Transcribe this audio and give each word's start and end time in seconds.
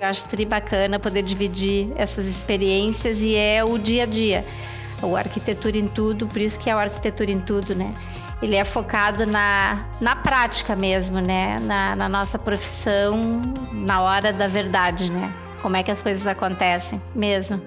Eu 0.00 0.08
acho 0.08 0.26
tri 0.28 0.46
bacana 0.46 0.98
poder 0.98 1.22
dividir 1.22 1.92
essas 1.94 2.26
experiências 2.26 3.22
e 3.22 3.36
é 3.36 3.62
o 3.62 3.76
dia 3.76 4.04
a 4.04 4.06
dia. 4.06 4.46
O 5.02 5.14
arquitetura 5.14 5.76
em 5.76 5.86
tudo, 5.86 6.26
por 6.26 6.40
isso 6.40 6.58
que 6.58 6.70
é 6.70 6.74
o 6.74 6.78
arquitetura 6.78 7.30
em 7.30 7.38
tudo, 7.38 7.74
né? 7.74 7.92
Ele 8.40 8.56
é 8.56 8.64
focado 8.64 9.26
na, 9.26 9.84
na 10.00 10.16
prática 10.16 10.74
mesmo, 10.74 11.20
né? 11.20 11.58
Na, 11.60 11.94
na 11.94 12.08
nossa 12.08 12.38
profissão, 12.38 13.42
na 13.72 14.00
hora 14.00 14.32
da 14.32 14.46
verdade, 14.46 15.12
né? 15.12 15.30
Como 15.60 15.76
é 15.76 15.82
que 15.82 15.90
as 15.90 16.00
coisas 16.00 16.26
acontecem 16.26 17.00
mesmo. 17.14 17.60